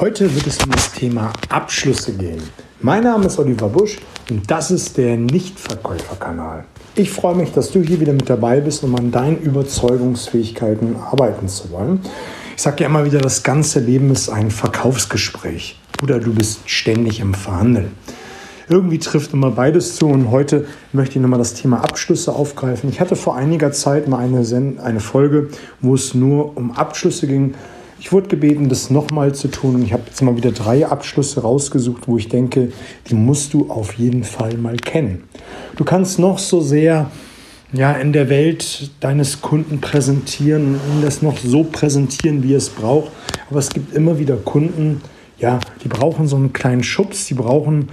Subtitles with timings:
[0.00, 2.40] Heute wird es um das Thema Abschlüsse gehen.
[2.80, 3.98] Mein Name ist Oliver Busch
[4.30, 6.64] und das ist der Nichtverkäuferkanal.
[6.94, 11.48] Ich freue mich, dass du hier wieder mit dabei bist, um an deinen Überzeugungsfähigkeiten arbeiten
[11.48, 12.00] zu wollen.
[12.56, 17.20] Ich sage ja immer wieder, das ganze Leben ist ein Verkaufsgespräch oder du bist ständig
[17.20, 17.92] im Verhandeln.
[18.70, 20.64] Irgendwie trifft immer beides zu und heute
[20.94, 22.88] möchte ich nochmal das Thema Abschlüsse aufgreifen.
[22.88, 24.42] Ich hatte vor einiger Zeit mal eine,
[24.82, 25.50] eine Folge,
[25.82, 27.54] wo es nur um Abschlüsse ging
[28.00, 29.82] ich wurde gebeten, das nochmal zu tun.
[29.82, 32.72] Ich habe jetzt mal wieder drei Abschlüsse rausgesucht, wo ich denke,
[33.08, 35.24] die musst du auf jeden Fall mal kennen.
[35.76, 37.10] Du kannst noch so sehr
[37.72, 43.12] ja, in der Welt deines Kunden präsentieren und das noch so präsentieren, wie es braucht.
[43.50, 45.02] Aber es gibt immer wieder Kunden,
[45.38, 47.90] ja, die brauchen so einen kleinen Schubs, die brauchen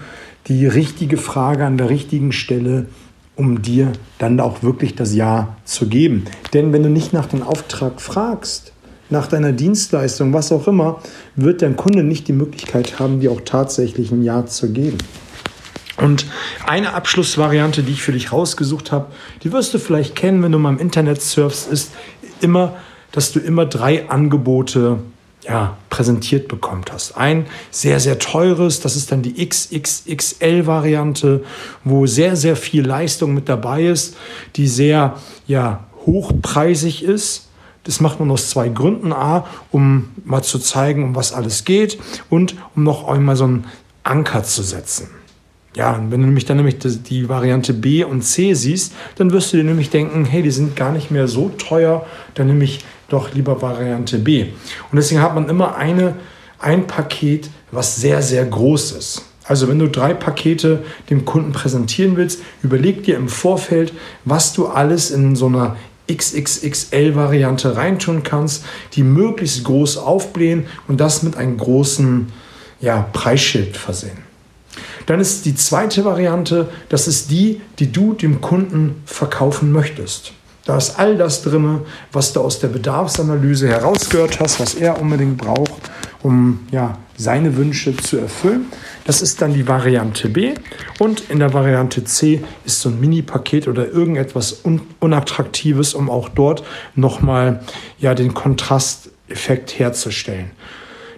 [0.47, 2.87] die richtige Frage an der richtigen Stelle,
[3.35, 6.25] um dir dann auch wirklich das Ja zu geben.
[6.53, 8.71] Denn wenn du nicht nach dem Auftrag fragst,
[9.09, 10.99] nach deiner Dienstleistung, was auch immer,
[11.35, 14.97] wird dein Kunde nicht die Möglichkeit haben, dir auch tatsächlich ein Ja zu geben.
[15.97, 16.25] Und
[16.65, 19.07] eine Abschlussvariante, die ich für dich rausgesucht habe,
[19.43, 21.91] die wirst du vielleicht kennen, wenn du mal im Internet surfst, ist
[22.39, 22.75] immer,
[23.11, 24.99] dass du immer drei Angebote
[25.43, 27.17] ja, präsentiert bekommt hast.
[27.17, 31.43] Ein sehr, sehr teures, das ist dann die XXXL-Variante,
[31.83, 34.15] wo sehr, sehr viel Leistung mit dabei ist,
[34.55, 35.15] die sehr
[35.47, 37.46] ja, hochpreisig ist
[37.87, 39.13] das macht man aus zwei Gründen.
[39.13, 41.97] A, um mal zu zeigen, um was alles geht
[42.29, 43.65] und um noch einmal so einen
[44.03, 45.09] Anker zu setzen.
[45.75, 49.53] Ja, und wenn du nämlich dann nämlich die Variante B und C siehst, dann wirst
[49.53, 52.83] du dir nämlich denken, hey, die sind gar nicht mehr so teuer, dann nehme ich
[53.09, 54.47] doch lieber Variante B.
[54.91, 56.15] Und deswegen hat man immer eine,
[56.59, 59.25] ein Paket, was sehr, sehr groß ist.
[59.45, 63.93] Also wenn du drei Pakete dem Kunden präsentieren willst, überleg dir im Vorfeld,
[64.25, 65.77] was du alles in so einer
[66.11, 68.63] XXXL-Variante reintun kannst,
[68.93, 72.31] die möglichst groß aufblähen und das mit einem großen
[72.79, 74.27] ja, Preisschild versehen.
[75.05, 80.33] Dann ist die zweite Variante, das ist die, die du dem Kunden verkaufen möchtest.
[80.65, 81.79] Da ist all das drin,
[82.11, 85.89] was du aus der Bedarfsanalyse herausgehört hast, was er unbedingt braucht,
[86.23, 88.67] um ja, seine Wünsche zu erfüllen.
[89.05, 90.53] Das ist dann die Variante B.
[90.99, 96.29] Und in der Variante C ist so ein Mini-Paket oder irgendetwas un Unattraktives, um auch
[96.29, 96.63] dort
[96.95, 97.61] nochmal
[97.99, 100.51] ja, den Kontrasteffekt herzustellen.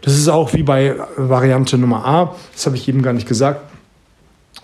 [0.01, 3.68] Das ist auch wie bei Variante Nummer A, das habe ich eben gar nicht gesagt,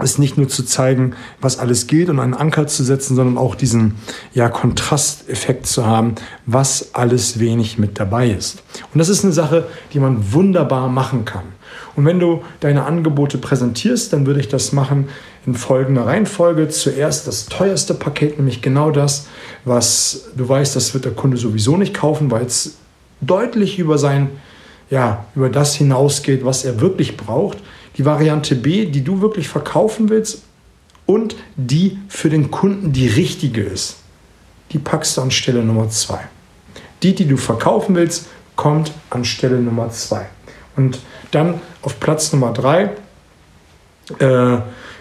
[0.04, 3.56] ist nicht nur zu zeigen, was alles gilt und einen Anker zu setzen, sondern auch
[3.56, 3.96] diesen
[4.34, 8.62] ja, Kontrasteffekt zu haben, was alles wenig mit dabei ist.
[8.94, 11.44] Und das ist eine Sache, die man wunderbar machen kann.
[11.96, 15.08] Und wenn du deine Angebote präsentierst, dann würde ich das machen
[15.46, 16.68] in folgender Reihenfolge.
[16.68, 19.28] Zuerst das teuerste Paket, nämlich genau das,
[19.64, 22.76] was du weißt, das wird der Kunde sowieso nicht kaufen, weil es
[23.22, 24.30] deutlich über sein,
[24.90, 27.60] ja, über das hinausgeht, was er wirklich braucht
[27.98, 30.44] die Variante B, die du wirklich verkaufen willst
[31.06, 33.98] und die für den Kunden die richtige ist,
[34.72, 36.20] die packst du an Stelle Nummer zwei.
[37.04, 40.26] Die, die du verkaufen willst, kommt an Stelle Nummer zwei.
[40.76, 41.00] Und
[41.32, 42.92] dann auf Platz Nummer drei
[44.20, 44.58] äh,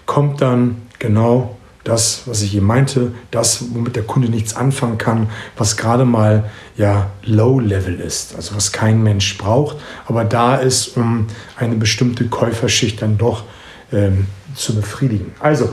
[0.07, 5.29] kommt dann genau das, was ich eben meinte, das, womit der Kunde nichts anfangen kann,
[5.57, 11.27] was gerade mal ja Low-Level ist, also was kein Mensch braucht, aber da ist, um
[11.57, 13.45] eine bestimmte Käuferschicht dann doch
[13.93, 15.33] ähm, zu befriedigen.
[15.41, 15.69] Also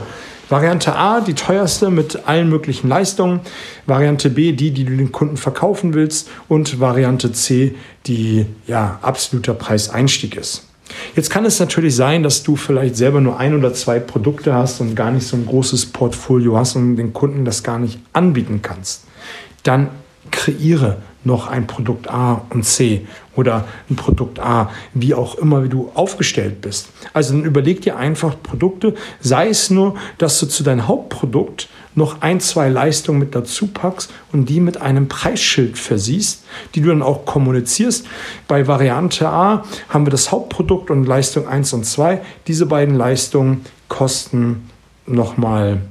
[0.48, 3.40] Variante A, die teuerste mit allen möglichen Leistungen.
[3.86, 6.28] Variante B, die, die du den Kunden verkaufen willst.
[6.46, 7.74] Und Variante C,
[8.06, 10.68] die ja absoluter Preiseinstieg ist.
[11.16, 14.80] Jetzt kann es natürlich sein, dass du vielleicht selber nur ein oder zwei Produkte hast
[14.80, 18.60] und gar nicht so ein großes Portfolio hast und den Kunden das gar nicht anbieten
[18.62, 19.04] kannst.
[19.62, 19.88] Dann
[20.30, 25.68] kreiere noch ein Produkt A und C oder ein Produkt A, wie auch immer, wie
[25.68, 26.88] du aufgestellt bist.
[27.12, 32.20] Also dann überleg dir einfach Produkte, sei es nur, dass du zu deinem Hauptprodukt noch
[32.20, 36.44] ein, zwei Leistungen mit dazu packst und die mit einem Preisschild versiehst,
[36.74, 38.06] die du dann auch kommunizierst.
[38.48, 42.20] Bei Variante A haben wir das Hauptprodukt und Leistung 1 und 2.
[42.46, 44.70] Diese beiden Leistungen kosten
[45.06, 45.82] nochmal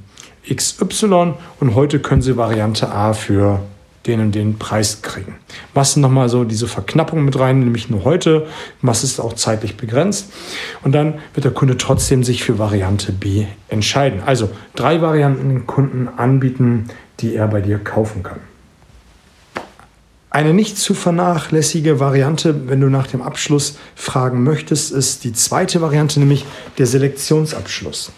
[0.50, 3.60] XY und heute können sie Variante A für
[4.08, 5.36] den und den Preis kriegen.
[5.74, 8.48] Was nochmal so diese Verknappung mit rein, nämlich nur heute,
[8.82, 10.32] was ist auch zeitlich begrenzt.
[10.84, 14.22] Und dann wird der Kunde trotzdem sich für Variante B entscheiden.
[14.26, 16.90] Also drei Varianten den Kunden anbieten,
[17.20, 18.40] die er bei dir kaufen kann.
[20.34, 25.82] Eine nicht zu vernachlässige Variante, wenn du nach dem Abschluss fragen möchtest, ist die zweite
[25.82, 26.46] Variante, nämlich
[26.78, 28.14] der Selektionsabschluss.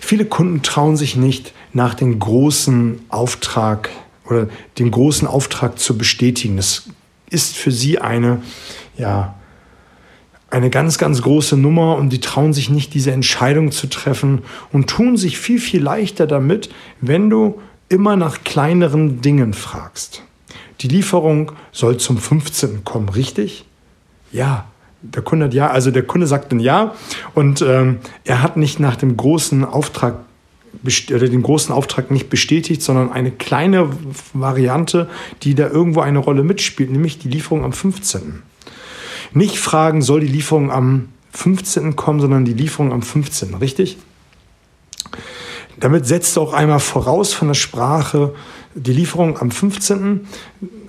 [0.00, 3.90] Viele Kunden trauen sich nicht, nach dem großen Auftrag
[4.28, 4.48] oder
[4.78, 6.56] den großen Auftrag zu bestätigen.
[6.56, 6.88] Das
[7.30, 8.42] ist für sie eine,
[8.96, 9.34] ja,
[10.50, 14.88] eine ganz, ganz große Nummer und die trauen sich nicht, diese Entscheidung zu treffen und
[14.88, 16.68] tun sich viel, viel leichter damit,
[17.00, 20.22] wenn du immer nach kleineren Dingen fragst.
[20.80, 22.84] Die Lieferung soll zum 15.
[22.84, 23.64] kommen, richtig?
[24.30, 24.66] Ja,
[25.00, 26.94] der Kunde hat ja, also der Kunde sagt dann ja
[27.34, 30.16] und ähm, er hat nicht nach dem großen Auftrag
[31.10, 33.90] oder den großen Auftrag nicht bestätigt, sondern eine kleine
[34.32, 35.08] Variante,
[35.42, 38.42] die da irgendwo eine Rolle mitspielt, nämlich die Lieferung am 15
[39.34, 41.96] nicht fragen, soll die Lieferung am 15.
[41.96, 43.54] kommen, sondern die Lieferung am 15.
[43.54, 43.98] Richtig?
[45.80, 48.34] Damit setzt du auch einmal voraus von der Sprache,
[48.74, 50.26] die Lieferung am 15.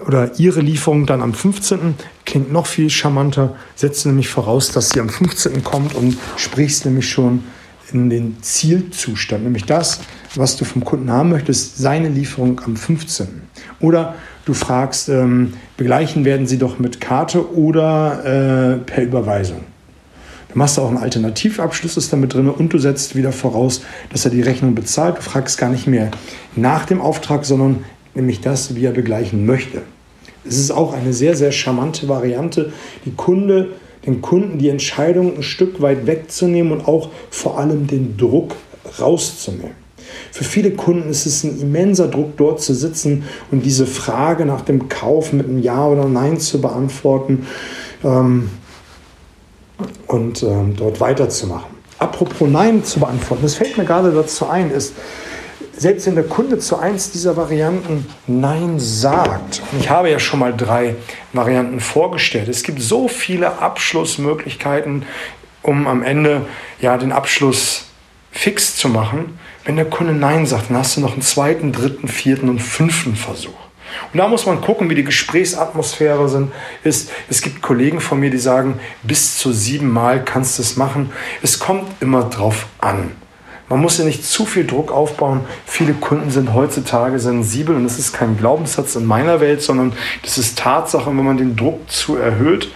[0.06, 1.96] oder ihre Lieferung dann am 15.
[2.26, 3.56] klingt noch viel charmanter.
[3.76, 5.64] Setzt nämlich voraus, dass sie am 15.
[5.64, 7.44] kommt und sprichst nämlich schon
[7.92, 10.00] in den Zielzustand, nämlich das,
[10.36, 13.28] was du vom Kunden haben möchtest, seine Lieferung am 15.
[13.80, 14.16] Oder
[14.46, 19.62] du fragst, ähm, begleichen werden sie doch mit Karte oder äh, per Überweisung.
[20.52, 23.82] Du machst auch einen Alternativabschluss ist damit drin und du setzt wieder voraus,
[24.12, 25.18] dass er die Rechnung bezahlt.
[25.18, 26.12] Du fragst gar nicht mehr
[26.56, 27.84] nach dem Auftrag, sondern
[28.14, 29.82] nämlich das, wie er begleichen möchte.
[30.46, 32.72] Es ist auch eine sehr, sehr charmante Variante,
[33.06, 33.70] die Kunde,
[34.06, 38.56] den Kunden die Entscheidung ein Stück weit wegzunehmen und auch vor allem den Druck
[39.00, 39.84] rauszunehmen.
[40.32, 44.62] Für viele Kunden ist es ein immenser Druck, dort zu sitzen und diese Frage nach
[44.62, 47.48] dem Kauf mit einem Ja oder Nein zu beantworten
[48.04, 48.50] ähm,
[50.08, 51.74] und ähm, dort weiterzumachen.
[52.00, 54.94] Apropos Nein zu beantworten, das fällt mir gerade dazu ein, ist,
[55.76, 60.56] selbst wenn der Kunde zu eins dieser Varianten Nein sagt, ich habe ja schon mal
[60.56, 60.96] drei
[61.34, 65.06] Varianten vorgestellt, es gibt so viele Abschlussmöglichkeiten,
[65.62, 66.46] um am Ende
[66.80, 67.86] ja den Abschluss
[68.32, 72.08] fix zu machen, wenn der Kunde Nein sagt, dann hast du noch einen zweiten, dritten,
[72.08, 73.52] vierten und fünften Versuch.
[74.12, 76.52] Und da muss man gucken, wie die Gesprächsatmosphäre sind,
[76.84, 77.12] ist.
[77.30, 81.12] Es gibt Kollegen von mir, die sagen, bis zu sieben Mal kannst du es machen.
[81.42, 83.12] Es kommt immer drauf an.
[83.70, 85.42] Man muss ja nicht zu viel Druck aufbauen.
[85.66, 90.38] Viele Kunden sind heutzutage sensibel und das ist kein Glaubenssatz in meiner Welt, sondern das
[90.38, 92.70] ist Tatsache, wenn man den Druck zu erhöht,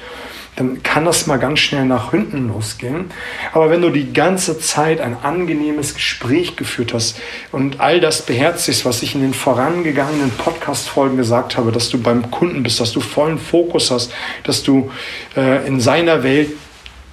[0.58, 3.12] dann kann das mal ganz schnell nach hinten losgehen.
[3.54, 7.20] Aber wenn du die ganze Zeit ein angenehmes Gespräch geführt hast
[7.52, 12.32] und all das beherzigst, was ich in den vorangegangenen Podcast-Folgen gesagt habe, dass du beim
[12.32, 14.12] Kunden bist, dass du vollen Fokus hast,
[14.44, 14.90] dass du
[15.36, 16.50] äh, in seiner Welt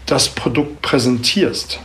[0.06, 1.80] das Produkt präsentierst,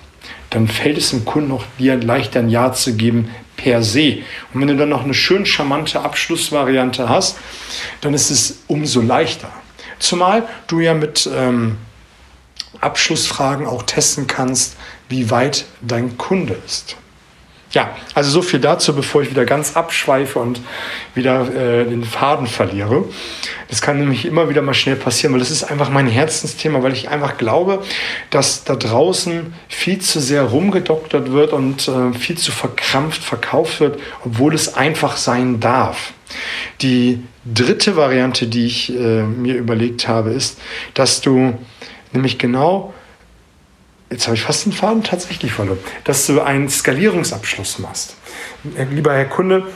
[0.49, 4.19] dann fällt es dem Kunden auch dir leichter ein Ja zu geben per se.
[4.53, 7.37] Und wenn du dann noch eine schön charmante Abschlussvariante hast,
[8.01, 9.49] dann ist es umso leichter.
[9.99, 11.77] Zumal du ja mit ähm,
[12.79, 14.77] Abschlussfragen auch testen kannst,
[15.09, 16.95] wie weit dein Kunde ist.
[17.71, 20.59] Ja, also so viel dazu, bevor ich wieder ganz abschweife und
[21.13, 23.05] wieder äh, den Faden verliere.
[23.67, 26.93] Das kann nämlich immer wieder mal schnell passieren, weil das ist einfach mein Herzensthema, weil
[26.93, 27.83] ich einfach glaube,
[28.31, 33.99] dass da draußen viel zu sehr rumgedoktert wird und äh, viel zu verkrampft verkauft wird,
[34.25, 36.13] obwohl es einfach sein darf.
[36.81, 40.59] Die dritte Variante, die ich äh, mir überlegt habe, ist,
[40.95, 41.57] dass du
[42.13, 42.95] nämlich genau,
[44.09, 48.15] jetzt habe ich fast den Faden tatsächlich verloren, dass du einen Skalierungsabschluss machst.
[48.77, 49.67] Äh, lieber Herr Kunde,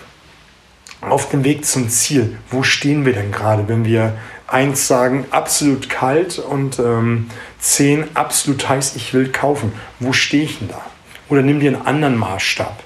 [1.02, 4.14] auf dem Weg zum Ziel, wo stehen wir denn gerade, wenn wir
[4.48, 9.74] eins sagen, absolut kalt und ähm, zehn absolut heiß, ich will kaufen.
[10.00, 10.82] Wo stehe ich denn da?
[11.30, 12.82] Oder nimm dir einen anderen Maßstab.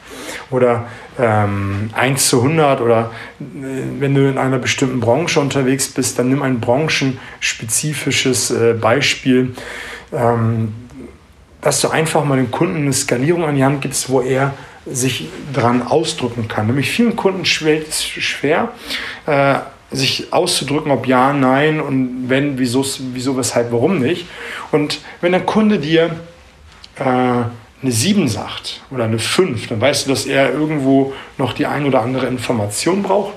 [0.50, 0.88] Oder
[1.20, 3.44] ähm, 1 zu 100 oder äh,
[4.00, 9.56] wenn du in einer bestimmten Branche unterwegs bist, dann nimm ein branchenspezifisches äh, Beispiel,
[10.14, 10.74] ähm,
[11.68, 14.54] dass du einfach mal den Kunden eine Skalierung an die Hand gibst, wo er
[14.86, 16.68] sich daran ausdrücken kann.
[16.68, 18.70] Nämlich vielen Kunden schwer, schwer
[19.26, 19.56] äh,
[19.92, 24.28] sich auszudrücken, ob ja, nein und wenn, wieso, wieso, weshalb, warum nicht.
[24.72, 26.16] Und wenn der Kunde dir
[26.96, 27.52] äh, eine
[27.84, 32.02] 7 sagt oder eine 5, dann weißt du, dass er irgendwo noch die ein oder
[32.02, 33.34] andere Information braucht.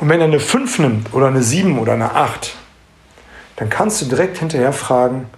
[0.00, 2.52] Und wenn er eine 5 nimmt oder eine 7 oder eine 8,
[3.54, 5.30] dann kannst du direkt hinterher fragen,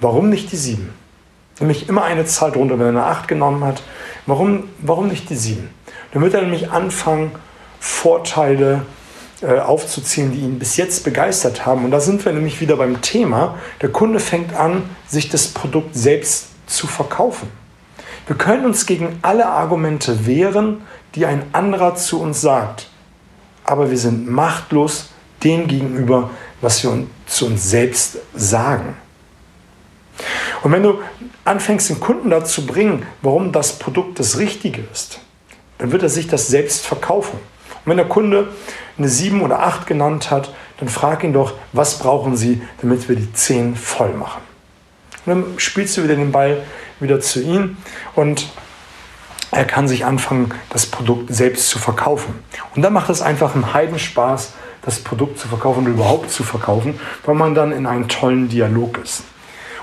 [0.00, 0.88] warum nicht die 7?
[1.60, 3.82] Nämlich immer eine Zahl drunter, wenn er eine 8 genommen hat,
[4.26, 5.68] warum, warum nicht die 7?
[6.12, 7.32] Dann wird er nämlich anfangen,
[7.80, 8.82] Vorteile
[9.40, 11.84] äh, aufzuziehen, die ihn bis jetzt begeistert haben.
[11.84, 13.56] Und da sind wir nämlich wieder beim Thema.
[13.80, 17.48] Der Kunde fängt an, sich das Produkt selbst zu verkaufen.
[18.26, 20.82] Wir können uns gegen alle Argumente wehren,
[21.14, 22.88] die ein anderer zu uns sagt.
[23.64, 25.10] Aber wir sind machtlos
[25.44, 28.96] dem gegenüber, was wir zu uns selbst sagen.
[30.62, 31.00] Und wenn du
[31.44, 35.20] anfängst, den Kunden dazu bringen, warum das Produkt das Richtige ist,
[35.78, 37.38] dann wird er sich das selbst verkaufen.
[37.84, 38.48] Und wenn der Kunde
[38.98, 43.16] eine 7 oder 8 genannt hat, dann frag ihn doch, was brauchen Sie, damit wir
[43.16, 44.42] die 10 voll machen.
[45.26, 46.62] dann spielst du wieder den Ball
[47.00, 47.76] wieder zu ihm
[48.14, 48.48] und
[49.50, 52.34] er kann sich anfangen, das Produkt selbst zu verkaufen.
[52.74, 57.00] Und dann macht es einfach einen Heidenspaß, das Produkt zu verkaufen und überhaupt zu verkaufen,
[57.24, 59.22] weil man dann in einem tollen Dialog ist.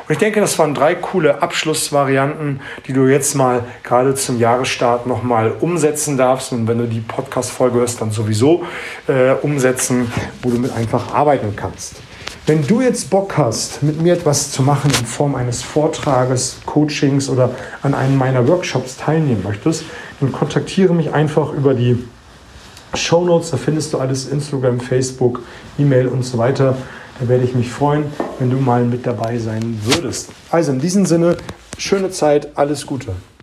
[0.07, 5.07] Und ich denke, das waren drei coole Abschlussvarianten, die du jetzt mal gerade zum Jahresstart
[5.07, 6.51] nochmal umsetzen darfst.
[6.51, 8.63] Und wenn du die Podcast-Folge hörst, dann sowieso
[9.07, 10.11] äh, umsetzen,
[10.43, 11.95] wo du mit einfach arbeiten kannst.
[12.45, 17.27] Wenn du jetzt Bock hast, mit mir etwas zu machen in Form eines Vortrages, Coachings
[17.27, 17.49] oder
[17.81, 19.85] an einem meiner Workshops teilnehmen möchtest,
[20.19, 21.97] dann kontaktiere mich einfach über die
[22.93, 23.49] Show Notes.
[23.49, 25.41] Da findest du alles: Instagram, Facebook,
[25.79, 26.77] E-Mail und so weiter.
[27.19, 28.03] Da werde ich mich freuen,
[28.39, 30.29] wenn du mal mit dabei sein würdest.
[30.51, 31.37] Also in diesem Sinne,
[31.77, 33.13] schöne Zeit, alles Gute.